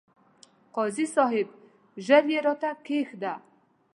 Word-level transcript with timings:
قاضي 0.75 1.05
صاحب! 1.15 1.47
ژر 2.05 2.23
يې 2.33 2.39
راته 2.45 2.69
کښېږده، 2.85 3.33